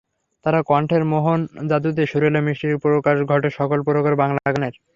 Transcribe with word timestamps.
যাঁর 0.45 0.55
কণ্ঠের 0.63 1.03
মোহন 1.03 1.39
জাদুতে 1.69 2.03
সুরেলা 2.11 2.41
মিষ্টির 2.41 2.75
প্রকাশ 2.85 3.17
ঘটে 3.31 3.49
সকল 3.57 3.79
প্রকার 3.87 4.13
বাংলা 4.15 4.41
গানের। 4.45 4.75